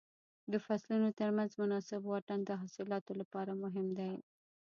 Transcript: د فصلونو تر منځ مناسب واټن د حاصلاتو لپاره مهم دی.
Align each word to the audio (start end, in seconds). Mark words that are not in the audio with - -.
د 0.51 0.53
فصلونو 0.65 1.07
تر 1.19 1.29
منځ 1.37 1.51
مناسب 1.61 2.01
واټن 2.05 2.39
د 2.45 2.51
حاصلاتو 2.61 3.11
لپاره 3.21 3.51
مهم 3.63 3.87
دی. 3.99 4.11